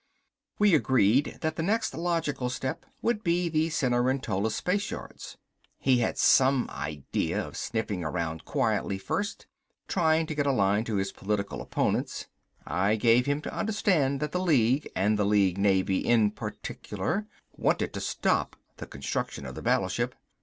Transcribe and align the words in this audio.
We 0.57 0.73
agreed 0.73 1.37
that 1.41 1.57
the 1.57 1.61
next 1.61 1.93
logical 1.93 2.49
step 2.49 2.87
would 3.03 3.23
be 3.23 3.49
the 3.49 3.69
Cenerentola 3.69 4.49
Spaceyards. 4.49 5.37
He 5.77 5.99
had 5.99 6.17
some 6.17 6.67
idea 6.71 7.39
of 7.39 7.55
sniffing 7.55 8.03
around 8.03 8.43
quietly 8.43 8.97
first, 8.97 9.45
trying 9.87 10.25
to 10.25 10.33
get 10.33 10.47
a 10.47 10.51
line 10.51 10.85
to 10.85 10.95
his 10.95 11.11
political 11.11 11.61
opponents. 11.61 12.25
I 12.65 12.95
gave 12.95 13.27
him 13.27 13.41
to 13.43 13.53
understand 13.55 14.21
that 14.21 14.31
the 14.31 14.39
League, 14.41 14.89
and 14.95 15.19
the 15.19 15.23
League 15.23 15.59
Navy 15.59 15.99
in 15.99 16.31
particular, 16.31 17.27
wanted 17.55 17.93
to 17.93 18.01
stop 18.01 18.55
the 18.77 18.87
construction 18.87 19.45
of 19.45 19.53
the 19.53 19.61
battleship. 19.61 20.15